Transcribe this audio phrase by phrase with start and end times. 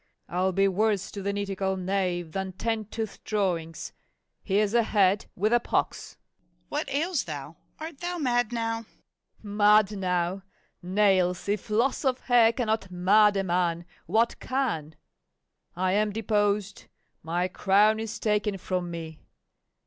[0.27, 3.93] I'll be worse to the nitticall knave than ten tooth drawings.
[4.41, 6.17] Here's a head, with a pox!
[6.41, 6.71] MORRIS.
[6.71, 7.57] What ails thou?
[7.77, 8.85] art thou mad now?
[9.43, 9.55] FAULKNER.
[9.57, 10.43] Mad now!
[10.81, 14.95] nails, if loss of hair cannot mad a man, what can?
[15.75, 16.85] I am deposed,
[17.21, 19.19] my crown is taken from me.